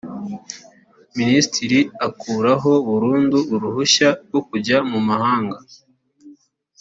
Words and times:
minisitiri 1.17 1.79
akuraho 2.07 2.71
burundu 2.89 3.37
uruhushya 3.53 4.09
rwo 4.25 4.41
kujya 4.49 4.77
mu 4.91 4.99
mahanga 5.07 5.57